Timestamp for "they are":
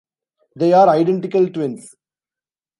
0.55-0.89